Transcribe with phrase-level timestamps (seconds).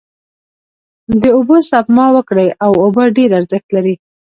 [1.21, 3.95] داوبوسپما وکړی او اوبه ډیر ارښت لری